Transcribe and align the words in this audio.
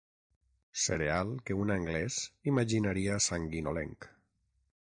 Cereal 0.83 1.33
que 1.49 1.57
un 1.65 1.75
anglès 1.75 2.17
imaginaria 2.53 3.19
sanguinolenc. 3.29 4.13